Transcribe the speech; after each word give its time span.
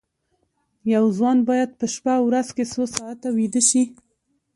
یو 0.93 1.05
ځوان 1.17 1.37
باید 1.49 1.69
په 1.79 1.85
شپه 1.93 2.11
او 2.17 2.23
ورځ 2.29 2.47
کې 2.55 2.63
څو 2.73 2.83
ساعته 2.95 3.27
ویده 3.37 3.61
شي 3.69 3.83